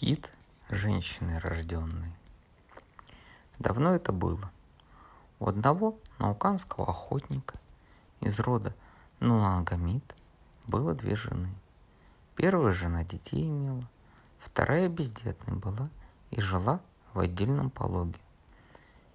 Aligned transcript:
Кит 0.00 0.32
женщины 0.70 1.38
рожденной. 1.40 2.10
Давно 3.58 3.94
это 3.94 4.12
было. 4.12 4.50
У 5.38 5.46
одного 5.46 5.98
науканского 6.18 6.88
охотника 6.88 7.60
из 8.20 8.40
рода 8.40 8.74
Нуангамид 9.18 10.14
было 10.66 10.94
две 10.94 11.16
жены. 11.16 11.50
Первая 12.34 12.72
жена 12.72 13.04
детей 13.04 13.46
имела, 13.46 13.86
вторая 14.38 14.88
бездетной 14.88 15.58
была 15.58 15.90
и 16.30 16.40
жила 16.40 16.80
в 17.12 17.20
отдельном 17.20 17.68
пологе. 17.68 18.18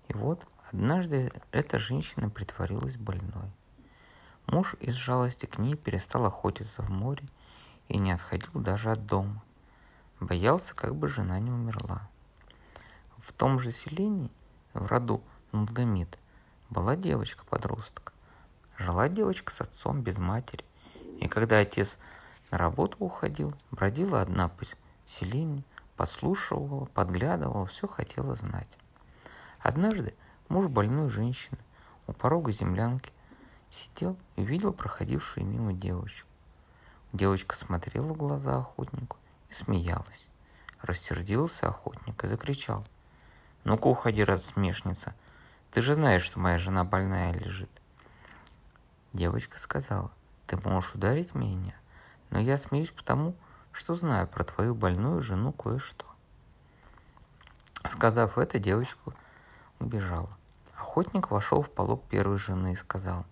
И 0.07 0.13
вот 0.13 0.45
однажды 0.71 1.33
эта 1.52 1.79
женщина 1.79 2.29
притворилась 2.29 2.95
больной. 2.95 3.49
Муж 4.45 4.75
из 4.79 4.93
жалости 4.93 5.47
к 5.47 5.57
ней 5.57 5.73
перестал 5.73 6.27
охотиться 6.27 6.83
в 6.83 6.91
море 6.91 7.27
и 7.88 7.97
не 7.97 8.11
отходил 8.11 8.52
даже 8.54 8.91
от 8.91 9.07
дома. 9.07 9.41
Боялся, 10.21 10.73
как 10.73 10.95
бы 10.95 11.09
жена 11.09 11.39
не 11.39 11.51
умерла. 11.51 12.10
В 13.18 13.33
том 13.33 13.60
же 13.60 13.71
селении, 13.74 14.32
в 14.74 14.86
роду 14.86 15.21
Нудгамид, 15.51 16.18
была 16.69 16.96
девочка-подросток. 16.96 18.14
Жила 18.78 19.10
девочка 19.10 19.51
с 19.51 19.60
отцом 19.60 20.01
без 20.01 20.18
матери, 20.18 20.64
и 21.19 21.28
когда 21.28 21.60
отец 21.60 22.00
на 22.50 22.57
работу 22.57 22.96
уходил, 23.00 23.54
бродила 23.71 24.21
одна 24.21 24.47
по 24.47 24.65
селению, 25.05 25.65
подслушивала, 25.97 26.86
подглядывала, 26.86 27.66
все 27.66 27.86
хотела 27.86 28.36
знать. 28.36 28.69
Однажды 29.60 30.16
муж 30.47 30.68
больной 30.68 31.10
женщины 31.10 31.57
у 32.08 32.13
порога 32.13 32.53
землянки 32.53 33.11
сидел 33.69 34.17
и 34.38 34.45
видел 34.45 34.72
проходившую 34.72 35.45
мимо 35.45 35.73
девочку. 35.73 36.30
Девочка 37.11 37.55
смотрела 37.55 38.13
в 38.13 38.17
глаза 38.17 38.59
охотнику 38.59 39.17
смеялась. 39.55 40.27
Рассердился 40.81 41.69
охотник 41.69 42.23
и 42.23 42.27
закричал. 42.27 42.86
«Ну-ка 43.63 43.88
уходи, 43.88 44.23
рассмешница! 44.23 45.16
Ты 45.71 45.81
же 45.81 45.95
знаешь, 45.95 46.23
что 46.23 46.39
моя 46.39 46.59
жена 46.59 46.83
больная 46.83 47.33
лежит!» 47.33 47.69
Девочка 49.13 49.57
сказала, 49.57 50.11
«Ты 50.45 50.57
можешь 50.57 50.93
ударить 50.93 51.33
меня, 51.33 51.73
но 52.30 52.39
я 52.39 52.57
смеюсь 52.57 52.91
потому, 52.91 53.35
что 53.71 53.95
знаю 53.95 54.27
про 54.27 54.43
твою 54.43 54.75
больную 54.75 55.23
жену 55.23 55.52
кое-что». 55.52 56.05
Сказав 57.89 58.37
это, 58.37 58.59
девочка 58.59 59.13
убежала. 59.80 60.30
Охотник 60.75 61.31
вошел 61.31 61.61
в 61.61 61.69
полог 61.69 62.03
первой 62.08 62.37
жены 62.37 62.73
и 62.73 62.77
сказал, 62.77 63.25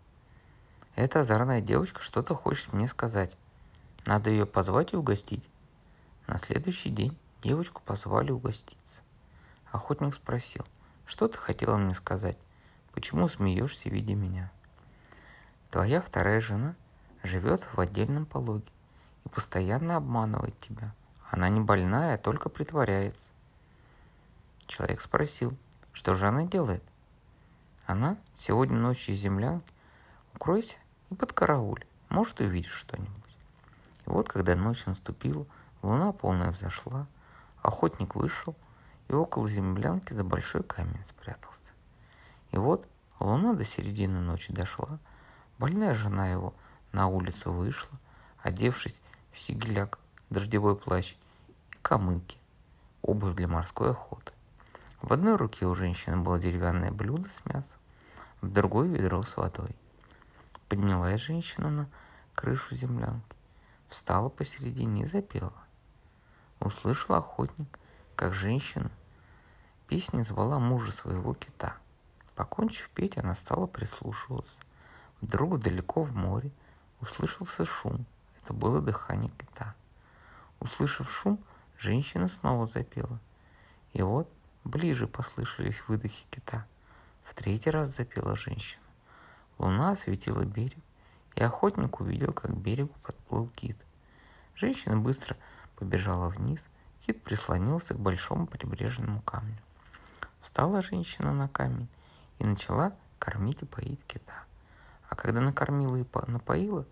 «Эта 0.95 1.21
озорная 1.21 1.61
девочка 1.61 2.01
что-то 2.01 2.35
хочет 2.35 2.73
мне 2.73 2.87
сказать. 2.87 3.35
Надо 4.05 4.29
ее 4.29 4.45
позвать 4.45 4.93
и 4.93 4.97
угостить». 4.97 5.47
На 6.27 6.39
следующий 6.39 6.89
день 6.89 7.17
девочку 7.41 7.81
позвали 7.85 8.31
угоститься. 8.31 9.01
Охотник 9.71 10.13
спросил, 10.15 10.65
что 11.05 11.27
ты 11.27 11.37
хотела 11.37 11.77
мне 11.77 11.93
сказать? 11.93 12.37
Почему 12.93 13.27
смеешься, 13.27 13.89
видя 13.89 14.15
меня? 14.15 14.51
Твоя 15.69 16.01
вторая 16.01 16.39
жена 16.39 16.75
живет 17.23 17.67
в 17.73 17.79
отдельном 17.79 18.25
пологе 18.25 18.71
и 19.25 19.29
постоянно 19.29 19.97
обманывает 19.97 20.57
тебя. 20.59 20.93
Она 21.29 21.49
не 21.49 21.59
больная, 21.59 22.15
а 22.15 22.17
только 22.19 22.49
притворяется. 22.49 23.31
Человек 24.67 25.01
спросил, 25.01 25.57
что 25.91 26.15
же 26.15 26.27
она 26.27 26.43
делает? 26.43 26.83
Она 27.85 28.17
сегодня 28.35 28.77
ночью 28.77 29.15
из 29.15 29.19
землянки. 29.19 29.73
Укройся 30.35 30.77
и 31.09 31.15
под 31.15 31.33
карауль. 31.33 31.85
Может, 32.09 32.39
увидишь 32.39 32.71
что-нибудь. 32.73 33.37
И 34.05 34.09
вот, 34.09 34.29
когда 34.29 34.55
ночь 34.55 34.85
наступила, 34.85 35.45
Луна 35.83 36.13
полная 36.13 36.51
взошла, 36.51 37.07
охотник 37.61 38.15
вышел 38.15 38.55
и 39.09 39.13
около 39.13 39.49
землянки 39.49 40.13
за 40.13 40.23
большой 40.23 40.63
камень 40.63 41.03
спрятался. 41.05 41.73
И 42.51 42.57
вот 42.57 42.87
луна 43.19 43.53
до 43.53 43.65
середины 43.65 44.21
ночи 44.21 44.53
дошла, 44.53 44.97
больная 45.59 45.93
жена 45.93 46.29
его 46.29 46.53
на 46.93 47.07
улицу 47.07 47.51
вышла, 47.51 47.99
одевшись 48.41 49.01
в 49.33 49.39
сигеляк, 49.39 49.99
дождевой 50.29 50.77
плащ 50.77 51.17
и 51.73 51.75
камыки, 51.81 52.37
обувь 53.01 53.35
для 53.35 53.49
морской 53.49 53.91
охоты. 53.91 54.31
В 55.01 55.11
одной 55.11 55.35
руке 55.35 55.65
у 55.65 55.75
женщины 55.75 56.15
было 56.15 56.39
деревянное 56.39 56.93
блюдо 56.93 57.27
с 57.27 57.45
мясом, 57.45 57.79
в 58.39 58.49
другой 58.49 58.87
ведро 58.87 59.21
с 59.21 59.35
водой. 59.35 59.75
Поднялась 60.69 61.19
женщина 61.19 61.69
на 61.69 61.89
крышу 62.35 62.73
землянки, 62.73 63.35
встала 63.89 64.29
посередине 64.29 65.03
и 65.03 65.07
запела 65.07 65.51
услышал 66.63 67.15
охотник, 67.15 67.67
как 68.15 68.33
женщина 68.33 68.91
песни 69.87 70.23
звала 70.23 70.59
мужа 70.59 70.91
своего 70.91 71.33
кита. 71.33 71.77
Покончив 72.35 72.89
петь, 72.95 73.17
она 73.17 73.35
стала 73.35 73.67
прислушиваться. 73.67 74.55
Вдруг 75.21 75.59
далеко 75.59 76.03
в 76.03 76.15
море 76.15 76.51
услышался 76.99 77.65
шум. 77.65 78.05
Это 78.41 78.53
было 78.53 78.81
дыхание 78.81 79.31
кита. 79.31 79.75
Услышав 80.59 81.11
шум, 81.11 81.39
женщина 81.77 82.27
снова 82.27 82.67
запела. 82.67 83.19
И 83.93 84.01
вот 84.01 84.27
ближе 84.63 85.07
послышались 85.07 85.81
выдохи 85.87 86.25
кита. 86.31 86.65
В 87.23 87.35
третий 87.35 87.69
раз 87.69 87.95
запела 87.95 88.35
женщина. 88.35 88.81
Луна 89.59 89.91
осветила 89.91 90.43
берег, 90.43 90.79
и 91.35 91.43
охотник 91.43 92.01
увидел, 92.01 92.33
как 92.33 92.51
к 92.51 92.55
берегу 92.55 92.93
подплыл 93.03 93.47
кит. 93.55 93.77
Женщина 94.55 94.97
быстро 94.97 95.37
побежала 95.75 96.29
вниз, 96.29 96.63
кит 97.05 97.21
прислонился 97.23 97.93
к 97.93 97.99
большому 97.99 98.47
прибрежному 98.47 99.21
камню. 99.21 99.57
Встала 100.41 100.81
женщина 100.81 101.33
на 101.33 101.47
камень 101.47 101.87
и 102.39 102.45
начала 102.45 102.93
кормить 103.19 103.61
и 103.61 103.65
поить 103.65 104.03
кита. 104.05 104.43
А 105.09 105.15
когда 105.15 105.41
накормила 105.41 105.95
и 105.95 106.05
напоила, 106.27 106.85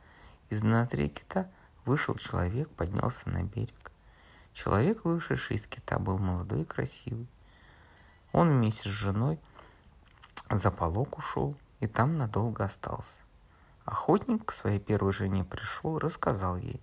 из 0.49 0.63
ноздрей 0.63 1.09
кита 1.09 1.49
вышел 1.85 2.15
человек, 2.15 2.69
поднялся 2.69 3.29
на 3.29 3.43
берег. 3.43 3.91
Человек, 4.53 5.05
вышедший 5.05 5.57
из 5.57 5.65
кита, 5.65 5.97
был 5.97 6.17
молодой 6.17 6.61
и 6.61 6.65
красивый. 6.65 7.27
Он 8.31 8.49
вместе 8.49 8.89
с 8.89 8.91
женой 8.91 9.39
за 10.49 10.71
полок 10.71 11.17
ушел 11.17 11.55
и 11.79 11.87
там 11.87 12.17
надолго 12.17 12.65
остался. 12.65 13.17
Охотник 13.85 14.45
к 14.45 14.51
своей 14.51 14.79
первой 14.79 15.13
жене 15.13 15.43
пришел, 15.43 15.97
рассказал 15.97 16.57
ей, 16.57 16.79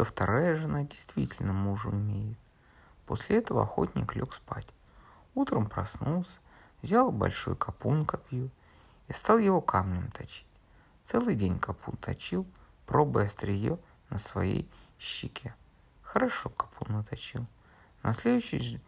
что 0.00 0.06
вторая 0.06 0.56
жена 0.56 0.84
действительно 0.84 1.52
мужа 1.52 1.90
имеет. 1.90 2.38
После 3.04 3.36
этого 3.36 3.64
охотник 3.64 4.16
лег 4.16 4.32
спать. 4.32 4.72
Утром 5.34 5.68
проснулся, 5.68 6.40
взял 6.80 7.12
большой 7.12 7.54
капун 7.54 8.06
копью 8.06 8.48
и 9.08 9.12
стал 9.12 9.36
его 9.36 9.60
камнем 9.60 10.10
точить. 10.12 10.46
Целый 11.04 11.34
день 11.34 11.58
капун 11.58 11.98
точил, 11.98 12.46
пробуя 12.86 13.26
острие 13.26 13.78
на 14.08 14.16
своей 14.16 14.70
щеке. 14.98 15.54
Хорошо 16.00 16.48
капун 16.48 16.96
наточил. 16.96 17.46
На 18.02 18.14
следующий 18.14 18.80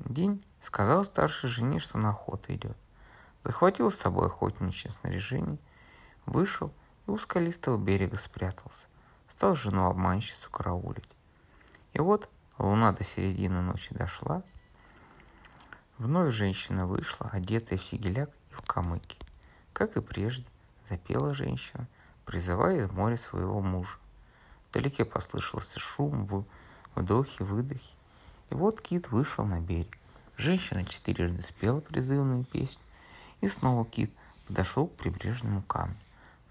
день 0.00 0.44
сказал 0.60 1.06
старшей 1.06 1.48
жене, 1.48 1.78
что 1.78 1.96
на 1.96 2.10
охоту 2.10 2.52
идет. 2.52 2.76
Захватил 3.42 3.90
с 3.90 3.96
собой 3.96 4.26
охотничье 4.26 4.90
снаряжение, 4.90 5.56
вышел 6.26 6.74
и 7.06 7.10
у 7.10 7.16
скалистого 7.16 7.78
берега 7.78 8.18
спрятался 8.18 8.84
стал 9.38 9.54
жену 9.54 9.86
обманщицу 9.86 10.50
караулить. 10.50 11.08
И 11.92 12.00
вот 12.00 12.28
луна 12.58 12.90
до 12.90 13.04
середины 13.04 13.60
ночи 13.60 13.94
дошла, 13.94 14.42
вновь 15.96 16.34
женщина 16.34 16.88
вышла, 16.88 17.30
одетая 17.30 17.78
в 17.78 17.84
сигеляк 17.84 18.30
и 18.50 18.54
в 18.54 18.62
камыки. 18.62 19.16
Как 19.72 19.96
и 19.96 20.00
прежде, 20.00 20.44
запела 20.84 21.36
женщина, 21.36 21.86
призывая 22.24 22.84
из 22.84 22.90
моря 22.90 23.16
своего 23.16 23.60
мужа. 23.60 23.96
Вдалеке 24.70 25.04
послышался 25.04 25.78
шум, 25.78 26.26
в 26.26 26.44
вдохе, 26.96 27.44
выдохе. 27.44 27.94
И 28.50 28.54
вот 28.54 28.80
кит 28.80 29.08
вышел 29.12 29.44
на 29.44 29.60
берег. 29.60 29.96
Женщина 30.36 30.84
четырежды 30.84 31.42
спела 31.42 31.80
призывную 31.80 32.42
песню, 32.42 32.82
и 33.40 33.46
снова 33.46 33.84
кит 33.84 34.10
подошел 34.48 34.88
к 34.88 34.96
прибрежному 34.96 35.62
камню. 35.62 35.94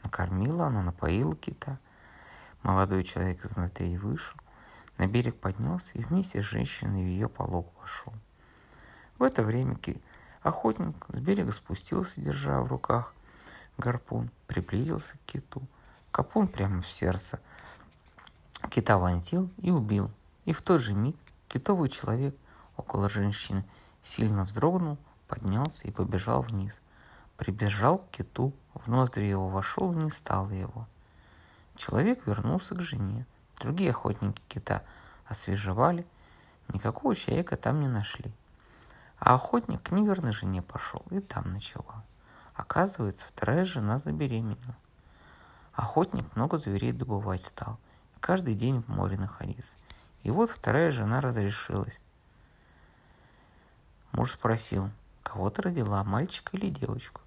Накормила 0.04 0.68
она, 0.68 0.84
напоила 0.84 1.36
кита, 1.36 1.80
Молодой 2.68 3.06
человек 3.06 3.46
из 3.46 3.56
ноздрей 3.56 3.96
вышел, 3.96 4.36
на 4.98 5.08
берег 5.08 5.40
поднялся 5.40 5.98
и 5.98 6.04
вместе 6.04 6.42
с 6.42 6.46
женщиной 6.46 7.02
в 7.02 7.08
ее 7.08 7.30
полог 7.30 7.72
вошел. 7.80 8.12
В 9.18 9.24
это 9.24 9.42
время 9.42 9.80
охотник 10.42 10.94
с 11.08 11.18
берега 11.22 11.54
спустился, 11.54 12.19
держа 12.19 12.62
в 12.62 12.68
руках 12.68 13.14
гарпун, 13.78 14.31
приблизился 14.48 15.14
к 15.14 15.31
киту. 15.31 15.62
Капун 16.12 16.50
прямо 16.50 16.81
в 16.81 16.90
сердце 16.90 17.40
кита 18.70 18.98
вонзил 18.98 19.50
и 19.60 19.72
убил. 19.72 20.12
И 20.44 20.52
в 20.52 20.62
тот 20.62 20.81
же 20.81 20.94
миг 20.94 21.16
китовый 21.48 21.88
человек 21.88 22.36
около 22.75 23.08
женщины 23.08 23.63
сильно 24.02 24.44
вздрогнул, 24.44 24.98
поднялся 25.30 25.88
и 25.88 25.92
побежал 25.92 26.42
вниз. 26.42 26.81
Прибежал 27.38 28.00
к 28.00 28.10
киту, 28.10 28.52
в 28.74 28.90
ноздри 28.90 29.24
его 29.24 29.48
вошел 29.48 29.94
и 29.94 30.04
не 30.04 30.10
стал 30.10 30.50
его– 30.50 30.86
Человек 31.77 32.27
вернулся 32.27 32.75
к 32.75 32.81
жене. 32.81 33.25
Другие 33.59 33.91
охотники 33.91 34.41
кита 34.50 34.83
освежевали 35.25 36.06
Никакого 36.74 37.15
человека 37.15 37.56
там 37.56 37.79
не 37.79 37.88
нашли. 37.88 38.31
А 39.19 39.35
охотник 39.35 39.81
к 39.83 39.91
неверной 39.91 40.33
жене 40.33 40.62
пошел 40.62 41.03
и 41.09 41.19
там 41.19 41.53
ночевал. 41.53 42.03
Оказывается, 42.53 43.25
вторая 43.25 43.65
жена 43.65 44.00
забеременела. 44.00 44.75
Охотник 45.74 46.35
много 46.35 46.57
зверей 46.57 46.91
добывать 46.91 47.44
стал. 47.44 47.79
И 48.15 48.19
каждый 48.19 48.56
день 48.56 48.81
в 48.81 48.89
море 48.89 49.18
находился. 49.18 49.75
И 50.24 50.31
вот 50.31 50.50
вторая 50.50 50.91
жена 50.91 51.21
разрешилась. 51.21 52.01
Муж 54.12 54.33
спросил, 54.33 54.89
кого 55.24 55.50
ты 55.50 55.62
родила, 55.62 56.03
мальчика 56.03 56.57
или 56.57 56.69
девочку? 56.69 57.21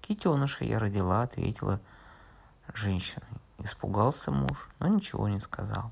Китеныша 0.00 0.64
я 0.64 0.78
родила, 0.78 1.22
ответила 1.22 1.80
женщина. 2.72 3.26
Испугался 3.66 4.30
муж, 4.30 4.68
но 4.78 4.86
ничего 4.86 5.26
не 5.28 5.40
сказал. 5.40 5.90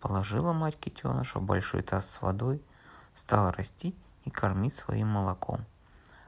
Положила 0.00 0.54
мать 0.54 0.78
китеныша 0.78 1.38
в 1.38 1.42
большой 1.42 1.82
таз 1.82 2.08
с 2.08 2.22
водой, 2.22 2.62
стала 3.14 3.52
расти 3.52 3.94
и 4.24 4.30
кормить 4.30 4.72
своим 4.72 5.08
молоком. 5.08 5.66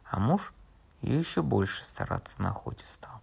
А 0.04 0.20
муж 0.20 0.52
ее 1.00 1.18
еще 1.18 1.40
больше 1.40 1.82
стараться 1.86 2.42
на 2.42 2.50
охоте 2.50 2.84
стал. 2.90 3.22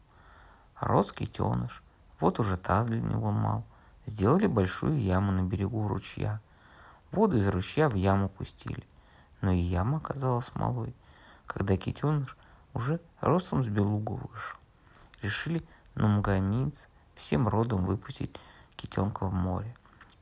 Рос 0.80 1.12
китеныш, 1.12 1.84
вот 2.20 2.40
уже 2.40 2.58
таз 2.58 2.88
для 2.88 3.04
него 3.04 3.30
мал. 3.30 3.64
Сделали 4.08 4.48
большую 4.48 5.00
яму 5.00 5.32
на 5.32 5.44
берегу 5.44 5.88
ручья. 5.88 6.42
Воду 7.12 7.38
из 7.38 7.48
ручья 7.48 7.88
в 7.88 7.94
яму 7.94 8.30
пустили. 8.30 8.84
Но 9.42 9.52
и 9.52 9.60
яма 9.60 9.98
оказалась 9.98 10.50
малой, 10.56 10.96
когда 11.46 11.78
китеныш 11.78 12.36
уже 12.74 13.00
ростом 13.22 13.64
с 13.64 13.68
белугу 13.68 14.16
вышел. 14.16 14.58
Решили 15.22 15.64
нумгаминцы 15.94 16.88
всем 17.16 17.48
родом 17.48 17.86
выпустить 17.86 18.36
китенка 18.76 19.28
в 19.28 19.34
море. 19.34 19.76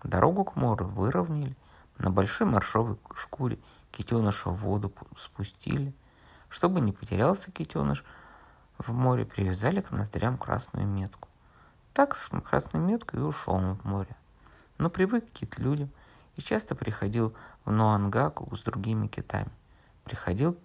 Дорогу 0.03 0.43
к 0.43 0.55
морю 0.55 0.85
выровняли, 0.87 1.55
на 1.97 2.09
большой 2.09 2.47
моршовой 2.47 2.97
шкуре 3.15 3.59
китеныша 3.91 4.49
в 4.49 4.55
воду 4.55 4.91
спустили. 5.17 5.93
Чтобы 6.49 6.81
не 6.81 6.91
потерялся 6.91 7.51
китеныш, 7.51 8.03
в 8.77 8.91
море 8.91 9.25
привязали 9.25 9.81
к 9.81 9.91
ноздрям 9.91 10.37
красную 10.37 10.87
метку. 10.87 11.29
Так 11.93 12.15
с 12.15 12.29
красной 12.41 12.79
меткой 12.79 13.19
и 13.19 13.23
ушел 13.23 13.55
он 13.55 13.75
в 13.75 13.85
море. 13.85 14.15
Но 14.77 14.89
привык 14.89 15.29
кит 15.31 15.59
людям 15.59 15.89
и 16.35 16.41
часто 16.41 16.73
приходил 16.75 17.35
в 17.65 17.71
Ноангаку 17.71 18.55
с 18.55 18.63
другими 18.63 19.07
китами. 19.07 19.51
Приходил 20.03 20.57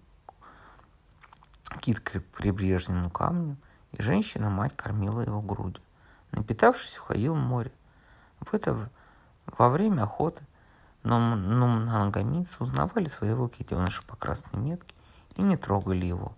кит 1.81 1.99
к 1.99 2.21
прибрежному 2.35 3.09
камню, 3.09 3.57
и 3.91 4.01
женщина-мать 4.01 4.75
кормила 4.75 5.21
его 5.21 5.41
грудью. 5.41 5.83
Напитавшись, 6.31 6.99
уходил 6.99 7.33
в 7.33 7.37
море. 7.37 7.71
В 8.41 8.53
это 8.53 8.89
во 9.45 9.69
время 9.69 10.03
охоты 10.03 10.45
нумнангамийцы 11.03 12.55
узнавали 12.59 13.07
своего 13.07 13.47
китеныша 13.47 14.03
по 14.03 14.15
красной 14.15 14.59
метке 14.59 14.95
и 15.35 15.41
не 15.41 15.57
трогали 15.57 16.05
его, 16.05 16.33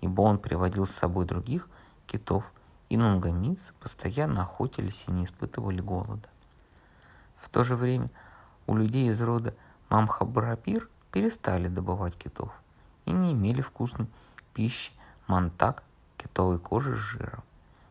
ибо 0.00 0.22
он 0.22 0.38
приводил 0.38 0.86
с 0.86 0.92
собой 0.92 1.24
других 1.24 1.68
китов– 2.06 2.44
и 2.90 2.96
нунгамийцы 2.96 3.72
постоянно 3.80 4.42
охотились 4.42 5.04
и 5.06 5.12
не 5.12 5.24
испытывали 5.24 5.80
голода. 5.80 6.28
В 7.36 7.48
то 7.48 7.64
же 7.64 7.76
время 7.76 8.10
у 8.66 8.76
людей 8.76 9.08
из 9.08 9.22
рода 9.22 9.54
Мамхабрапир 9.88 10.88
перестали 11.10 11.68
добывать 11.68 12.16
китов 12.16 12.52
и 13.06 13.12
не 13.12 13.32
имели 13.32 13.62
вкусной 13.62 14.08
пищи 14.52 14.92
мантак 15.28 15.84
китовой 16.16 16.58
кожи 16.58 16.94
с 16.94 16.98
жиром. 16.98 17.42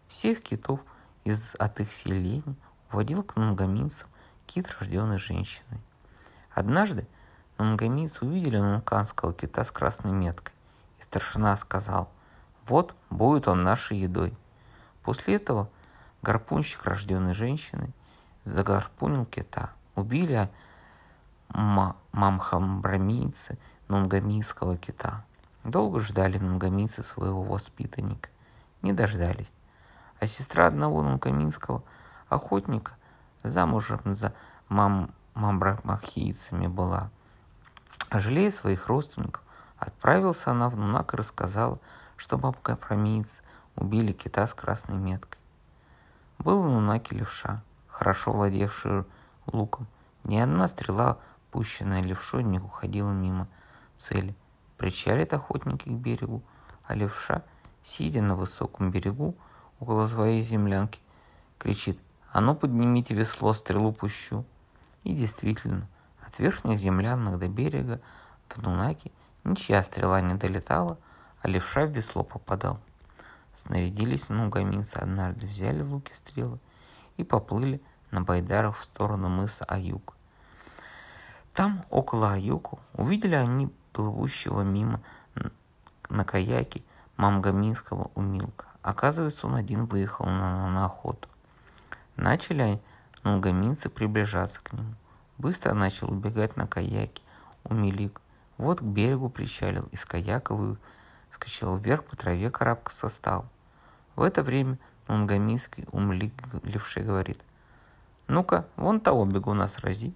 Всех 0.08 0.42
китов 0.42 0.82
из 1.30 1.56
от 1.56 1.80
их 1.80 1.92
селений 1.92 2.44
уводил 2.92 3.24
к 3.24 3.36
нунгаминцам 3.36 4.08
кит, 4.46 4.68
рожденный 4.80 5.20
женщиной. 5.20 5.82
Однажды 6.52 7.08
нунгамийцы 7.58 8.26
увидели 8.26 8.58
нунканского 8.58 9.34
кита 9.34 9.64
с 9.64 9.72
красной 9.72 10.12
меткой, 10.12 10.54
и 11.00 11.04
старшина 11.04 11.56
сказал, 11.58 12.10
вот 12.68 12.96
будет 13.10 13.48
он 13.48 13.64
нашей 13.64 13.98
едой– 13.98 14.38
После 15.10 15.38
этого 15.38 15.70
гарпунщик, 16.22 16.86
рожденный 16.86 17.34
женщиной, 17.34 17.90
загарпунил 18.46 19.26
кита. 19.26 19.72
Убили 19.96 20.48
мамхамбрамийцы 21.50 23.58
нунгамийского 23.88 24.78
кита. 24.78 25.26
Долго 25.64 26.00
ждали 26.00 26.38
нунгамийцы 26.38 27.02
своего 27.02 27.42
воспитанника. 27.42 28.30
Не 28.84 28.94
дождались. 28.94 29.52
А 30.20 30.28
сестра 30.28 30.68
одного 30.68 31.02
нунгамийского 31.02 31.84
охотника 32.28 32.94
замужем 33.44 34.16
за 34.16 34.34
мам 34.68 35.12
мамбрамахийцами 35.34 36.68
была. 36.68 37.10
Жалея 38.12 38.52
своих 38.52 38.88
родственников, 38.88 39.44
отправился 39.78 40.52
она 40.52 40.68
в 40.70 40.76
Нунак 40.76 41.14
и 41.14 41.18
рассказала, 41.18 41.80
что 42.18 42.38
бабка 42.38 42.76
Промиец 42.76 43.42
убили 43.76 44.12
кита 44.12 44.46
с 44.46 44.54
красной 44.54 44.98
меткой. 44.98 45.40
Был 46.38 46.62
в 46.62 46.70
Нунаке 46.70 47.16
левша, 47.16 47.64
хорошо 47.88 48.34
владевший 48.34 49.06
луком. 49.46 49.88
Ни 50.26 50.38
одна 50.38 50.68
стрела, 50.68 51.18
пущенная 51.52 52.02
левшой, 52.02 52.44
не 52.44 52.60
уходила 52.60 53.12
мимо 53.12 53.48
цели. 53.96 54.36
Причалит 54.78 55.34
охотники 55.34 55.88
к 55.88 55.94
берегу, 55.94 56.44
а 56.84 56.96
левша, 56.96 57.44
сидя 57.84 58.22
на 58.22 58.36
высоком 58.36 58.92
берегу 58.92 59.36
около 59.80 60.08
своей 60.08 60.44
землянки, 60.44 61.00
кричит 61.58 62.00
«А 62.32 62.42
ну 62.42 62.56
поднимите 62.56 63.14
весло, 63.14 63.54
стрелу 63.54 63.92
пущу!» 63.92 64.46
И 65.04 65.14
действительно, 65.14 65.88
от 66.26 66.38
верхних 66.40 66.78
землянок 66.80 67.40
до 67.40 67.48
берега 67.48 68.02
в 68.50 68.62
Нунаке 68.62 69.12
ничья 69.44 69.84
стрела 69.84 70.22
не 70.22 70.36
долетала, 70.36 70.98
а 71.42 71.48
левша 71.48 71.86
в 71.86 71.92
весло 71.92 72.24
попадал. 72.24 72.80
Снарядились 73.54 74.30
нугаминцы 74.30 74.96
однажды, 74.98 75.48
взяли 75.48 75.82
луки 75.82 76.14
стрелы 76.14 76.60
и 77.18 77.24
поплыли 77.24 77.82
на 78.12 78.22
байдарах 78.22 78.78
в 78.78 78.84
сторону 78.84 79.30
мыса 79.30 79.66
Аюк. 79.66 80.16
Там, 81.54 81.84
около 81.90 82.34
Аюку, 82.34 82.80
увидели 82.94 83.36
они 83.36 83.70
плывущего 83.92 84.62
мимо 84.62 85.02
на 86.10 86.24
каяке 86.24 86.84
мамгаминского 87.18 88.12
умилка. 88.16 88.69
Оказывается, 88.82 89.48
он 89.48 89.56
один 89.56 89.86
выехал 89.86 90.26
на, 90.26 90.70
на 90.70 90.86
охоту. 90.86 91.28
Начали 92.16 92.82
нугаминцы 93.24 93.90
приближаться 93.90 94.62
к 94.62 94.74
нему. 94.74 94.94
Быстро 95.38 95.74
начал 95.74 96.12
убегать 96.12 96.58
на 96.58 96.68
каяке 96.68 97.22
умилик. 97.64 98.22
Вот 98.58 98.80
к 98.80 98.84
берегу 98.84 99.30
причалил, 99.30 99.88
из 99.92 100.06
каяка 100.06 100.56
скачал 101.32 101.78
вверх 101.78 102.04
по 102.06 102.16
траве, 102.16 102.50
карабкаться 102.50 103.10
стал. 103.10 103.46
В 104.16 104.22
это 104.22 104.44
время 104.44 104.78
Нунгамийский 105.08 105.88
умлик 105.92 106.34
левшей 106.62 107.04
говорит, 107.04 107.42
«Ну-ка, 108.28 108.68
вон 108.76 109.00
того 109.00 109.26
бегуна 109.26 109.68
срази». 109.68 110.14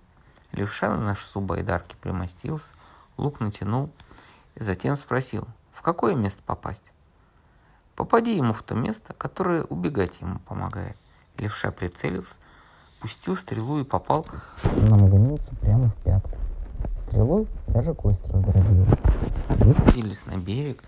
Левша 0.52 0.90
на 0.90 1.04
носу 1.04 1.42
байдарки 1.42 1.96
примостился, 2.00 2.76
лук 3.18 3.40
натянул 3.40 3.90
и 4.54 4.62
затем 4.62 4.96
спросил, 4.98 5.48
в 5.72 5.82
какое 5.82 6.14
место 6.14 6.44
попасть. 6.44 6.92
Попади 7.96 8.36
ему 8.36 8.54
в 8.54 8.64
то 8.64 8.76
место, 8.76 9.14
которое 9.14 9.64
убегать 9.64 10.22
ему 10.22 10.40
помогает. 10.40 10.98
Левша 11.38 11.72
прицелился, 11.72 12.36
пустил 13.00 13.36
стрелу 13.36 13.80
и 13.80 13.84
попал 13.84 14.26
на 14.64 14.98
магомилцу 14.98 15.56
прямо 15.62 15.90
в 15.90 15.96
пятку. 16.04 16.38
Стрелой 17.08 17.48
даже 17.68 17.94
кость 17.94 18.24
раздробила. 18.28 18.88
Высадились 19.50 20.26
на 20.26 20.38
берег, 20.38 20.84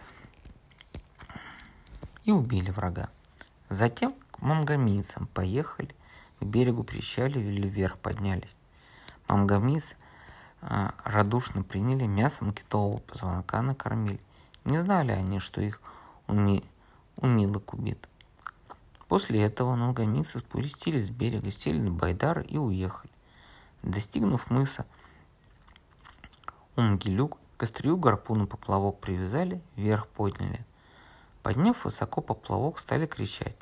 и 2.25 2.31
убили 2.31 2.71
врага. 2.71 3.09
Затем 3.69 4.13
к 4.31 4.41
мамгамийцам 4.41 5.27
поехали, 5.27 5.95
к 6.39 6.43
берегу 6.43 6.83
причалили, 6.83 7.67
вверх 7.67 7.97
поднялись. 7.97 8.57
Мамгамийцы 9.27 9.95
а, 10.61 10.93
радушно 11.03 11.63
приняли 11.63 12.05
мясом 12.05 12.51
китового 12.51 12.99
позвонка 12.99 13.61
накормили. 13.61 14.19
Не 14.65 14.79
знали 14.79 15.11
они, 15.11 15.39
что 15.39 15.61
их 15.61 15.81
уми, 16.27 16.63
умилок 17.17 17.73
убит. 17.73 18.07
После 19.07 19.43
этого 19.43 19.75
нунгамийцы 19.75 20.39
спустились 20.39 21.07
с 21.07 21.09
берега, 21.09 21.51
сели 21.51 21.79
на 21.79 21.91
Байдар 21.91 22.39
и 22.41 22.57
уехали. 22.57 23.11
Достигнув 23.83 24.49
мыса 24.49 24.85
Умгилюк, 26.75 27.37
кострию 27.57 27.97
гарпуну 27.97 28.47
поплавок 28.47 28.99
привязали, 28.99 29.61
вверх 29.75 30.07
подняли– 30.07 30.65
Подняв 31.45 31.85
высоко 31.85 32.21
поплавок, 32.21 32.79
стали 32.79 33.05
кричать. 33.05 33.55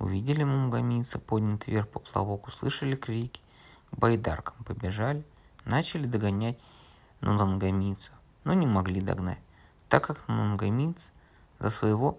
Увидели 0.00 0.42
мумгамийца, 0.42 1.20
поднятый 1.20 1.72
вверх 1.72 1.88
поплавок, 1.88 2.48
услышали 2.48 2.96
крики. 2.96 3.40
К 3.92 3.98
байдаркам 3.98 4.56
побежали, 4.64 5.22
начали 5.64 6.08
догонять 6.08 6.58
нунгамийца, 7.20 8.10
но 8.42 8.52
не 8.52 8.66
могли 8.66 9.00
догнать, 9.00 9.38
так 9.88 10.08
как 10.08 10.26
нунгамийцы 10.26 11.06
за 11.60 11.70
своего 11.70 12.18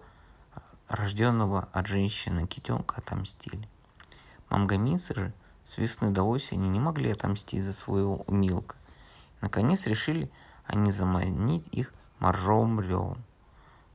рожденного 0.92 1.68
от 1.72 1.86
женщины 1.86 2.46
китенка 2.46 2.96
отомстили. 2.98 3.66
Мамгамийцы 4.50 5.14
же 5.14 5.32
с 5.64 5.78
весны 5.78 6.10
до 6.10 6.22
осени 6.22 6.68
не 6.68 6.80
могли 6.80 7.10
отомстить 7.10 7.64
за 7.64 7.72
своего 7.72 8.16
умилка. 8.26 8.76
Наконец 9.40 9.86
решили 9.86 10.30
они 10.66 10.92
заманить 10.92 11.66
их 11.72 11.94
моржовым 12.18 12.80
ревом. 12.80 13.18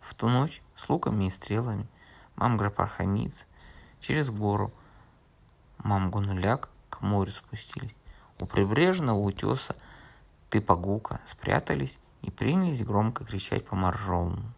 В 0.01 0.15
ту 0.15 0.27
ночь 0.27 0.61
с 0.75 0.89
луками 0.89 1.25
и 1.25 1.29
стрелами 1.29 1.87
мамгра-пархамицы 2.35 3.45
через 3.99 4.31
гору 4.31 4.73
мамгунуляк 5.77 6.69
к 6.89 7.01
морю 7.01 7.31
спустились. 7.31 7.95
У 8.39 8.45
прибрежного 8.45 9.19
утеса 9.19 9.75
Тыпагука 10.49 11.19
спрятались 11.27 11.99
и 12.21 12.31
принялись 12.31 12.83
громко 12.83 13.23
кричать 13.23 13.65
по 13.67 13.75
моржовому. 13.75 14.53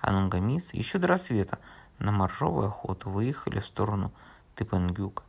А 0.00 0.12
нунгамицы 0.12 0.76
еще 0.76 0.98
до 0.98 1.08
рассвета 1.08 1.58
на 1.98 2.12
моржовую 2.12 2.68
охоту 2.68 3.10
выехали 3.10 3.60
в 3.60 3.66
сторону 3.66 4.12
Тыпангюка. 4.54 5.22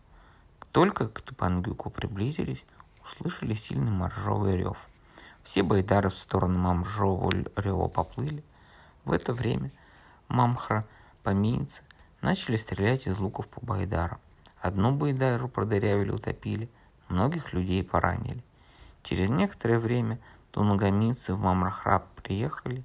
Только 0.71 1.09
к 1.09 1.21
Тыпангюку 1.21 1.89
приблизились, 1.89 2.63
услышали 3.03 3.53
сильный 3.53 3.91
моржовый 3.91 4.55
рев. 4.57 4.77
Все 5.43 5.63
байдары 5.63 6.09
в 6.09 6.15
сторону 6.15 6.57
моржового 6.59 7.31
рева 7.55 7.87
поплыли. 7.87 8.43
В 9.03 9.11
это 9.11 9.33
время 9.33 9.71
мамхра 10.27 10.85
поминцы 11.23 11.81
начали 12.21 12.55
стрелять 12.55 13.07
из 13.07 13.19
луков 13.19 13.47
по 13.47 13.65
байдарам. 13.65 14.19
Одну 14.61 14.91
байдару 14.91 15.49
продырявили, 15.49 16.11
утопили, 16.11 16.69
многих 17.09 17.51
людей 17.51 17.83
поранили. 17.83 18.43
Через 19.03 19.29
некоторое 19.29 19.79
время 19.79 20.19
тунугаминцы 20.51 21.33
в 21.33 21.39
Мамрахраб 21.39 22.07
приехали. 22.21 22.83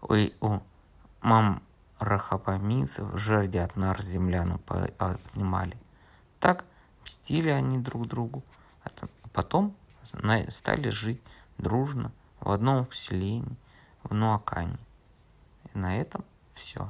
Ой, 0.00 0.34
о, 0.40 0.62
мамрахапаминцев 1.22 3.18
жерди 3.18 3.58
от 3.58 3.76
нар 3.76 4.02
земляну 4.02 4.58
поднимали. 4.58 5.76
Так 6.38 6.64
мстили 7.02 7.50
они 7.50 7.78
друг 7.78 8.06
другу, 8.06 8.42
а 8.84 8.90
потом 9.32 9.76
стали 10.48 10.90
жить 10.90 11.20
дружно 11.58 12.12
в 12.40 12.50
одном 12.50 12.86
поселении 12.86 13.56
в 14.02 14.14
Нуакане. 14.14 14.78
И 15.72 15.78
на 15.78 15.96
этом 15.98 16.24
все. 16.54 16.88